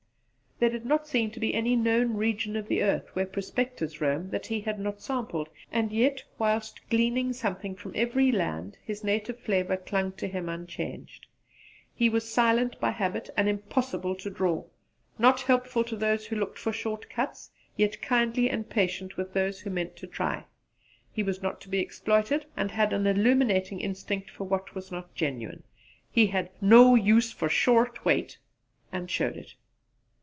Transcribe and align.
There 0.61 0.69
did 0.69 0.85
not 0.85 1.07
seem 1.07 1.31
to 1.31 1.39
be 1.39 1.55
any 1.55 1.75
known 1.75 2.13
region 2.17 2.55
of 2.55 2.67
the 2.67 2.83
earth 2.83 3.15
where 3.15 3.25
prospectors 3.25 3.99
roam 3.99 4.29
that 4.29 4.45
he 4.45 4.59
had 4.61 4.79
not 4.79 5.01
sampled, 5.01 5.49
and 5.71 5.91
yet 5.91 6.23
whilst 6.37 6.87
gleaning 6.87 7.33
something 7.33 7.73
from 7.75 7.93
every 7.95 8.31
land, 8.31 8.77
his 8.85 9.03
native 9.03 9.39
flavour 9.39 9.75
clung 9.75 10.11
to 10.17 10.27
him 10.27 10.47
unchanged. 10.49 11.25
He 11.95 12.09
was 12.09 12.29
silent 12.29 12.79
by 12.79 12.91
habit 12.91 13.31
and 13.35 13.49
impossible 13.49 14.13
to 14.17 14.29
draw; 14.29 14.65
not 15.17 15.41
helpful 15.41 15.83
to 15.83 15.95
those 15.95 16.27
who 16.27 16.35
looked 16.35 16.59
for 16.59 16.71
short 16.71 17.09
cuts, 17.09 17.49
yet 17.75 17.99
kindly 17.99 18.47
and 18.47 18.69
patient 18.69 19.17
with 19.17 19.33
those 19.33 19.61
who 19.61 19.71
meant 19.71 19.95
to 19.95 20.05
try; 20.05 20.45
he 21.11 21.23
was 21.23 21.41
not 21.41 21.59
to 21.61 21.69
be 21.69 21.79
exploited, 21.79 22.45
and 22.55 22.69
had 22.69 22.93
an 22.93 23.07
illuminating 23.07 23.79
instinct 23.81 24.29
for 24.29 24.43
what 24.43 24.75
was 24.75 24.91
not 24.91 25.15
genuine. 25.15 25.63
He 26.11 26.27
had 26.27 26.51
'no 26.61 26.93
use 26.93 27.31
for 27.31 27.49
short 27.49 28.05
weight' 28.05 28.37
and 28.91 29.09
showed 29.09 29.37
it! 29.37 29.55